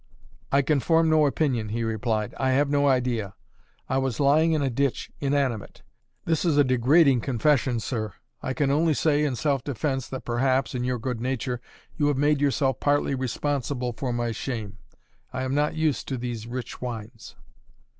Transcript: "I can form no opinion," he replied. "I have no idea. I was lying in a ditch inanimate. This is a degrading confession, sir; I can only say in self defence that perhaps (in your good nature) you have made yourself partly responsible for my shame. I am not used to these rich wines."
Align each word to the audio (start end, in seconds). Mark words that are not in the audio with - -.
"I 0.51 0.63
can 0.63 0.79
form 0.79 1.11
no 1.11 1.27
opinion," 1.27 1.69
he 1.69 1.83
replied. 1.83 2.33
"I 2.39 2.53
have 2.53 2.71
no 2.71 2.87
idea. 2.87 3.35
I 3.87 3.99
was 3.99 4.19
lying 4.19 4.53
in 4.53 4.63
a 4.63 4.69
ditch 4.71 5.11
inanimate. 5.19 5.83
This 6.25 6.43
is 6.43 6.57
a 6.57 6.63
degrading 6.63 7.21
confession, 7.21 7.79
sir; 7.79 8.15
I 8.41 8.55
can 8.55 8.71
only 8.71 8.95
say 8.95 9.23
in 9.23 9.35
self 9.35 9.63
defence 9.63 10.07
that 10.07 10.25
perhaps 10.25 10.73
(in 10.73 10.83
your 10.83 10.97
good 10.97 11.21
nature) 11.21 11.61
you 11.97 12.07
have 12.07 12.17
made 12.17 12.41
yourself 12.41 12.79
partly 12.79 13.13
responsible 13.13 13.93
for 13.93 14.11
my 14.11 14.31
shame. 14.31 14.79
I 15.33 15.43
am 15.43 15.53
not 15.53 15.75
used 15.75 16.07
to 16.07 16.17
these 16.17 16.47
rich 16.47 16.81
wines." 16.81 17.35